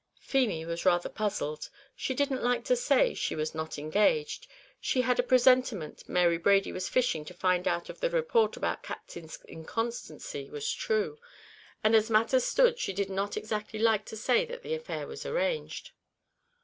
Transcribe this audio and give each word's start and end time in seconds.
Feemy 0.19 0.65
was 0.65 0.83
rather 0.83 1.09
puzzled; 1.09 1.69
she 1.95 2.15
didn't 2.15 2.41
like 2.41 2.63
to 2.65 2.75
say 2.75 3.13
she 3.13 3.35
was 3.35 3.53
not 3.53 3.77
engaged; 3.77 4.47
she 4.79 5.01
had 5.01 5.19
a 5.19 5.21
presentiment 5.21 6.09
Mary 6.09 6.39
Brady 6.39 6.71
was 6.71 6.89
fishing 6.89 7.23
to 7.25 7.35
find 7.35 7.67
out 7.67 7.87
if 7.87 7.99
the 7.99 8.09
report 8.09 8.57
about 8.57 8.81
the 8.81 8.87
Captain's 8.87 9.37
inconstancy 9.47 10.49
was 10.49 10.71
true, 10.73 11.19
and 11.83 11.95
as 11.95 12.09
matters 12.09 12.45
stood 12.45 12.79
she 12.79 12.93
did 12.93 13.11
not 13.11 13.37
exactly 13.37 13.77
like 13.77 14.03
to 14.05 14.17
say 14.17 14.43
that 14.43 14.63
the 14.63 14.73
affair 14.73 15.05
was 15.05 15.23
arranged. 15.23 15.91